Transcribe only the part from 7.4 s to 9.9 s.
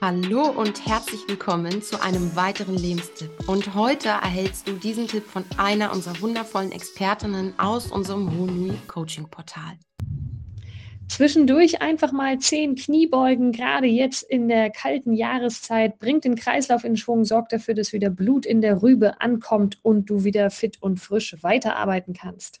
aus unserem Honui Coaching Portal.